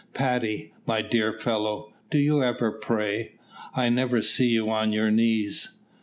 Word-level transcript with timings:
Paddy, 0.15 0.73
my 0.87 1.03
dear 1.03 1.31
fellow, 1.31 1.93
do 2.09 2.17
you 2.17 2.43
ever 2.43 2.71
pray? 2.71 3.33
I 3.75 3.89
never 3.89 4.23
see 4.23 4.47
you 4.47 4.71
on 4.71 4.91
your 4.91 5.11
knees." 5.11 5.77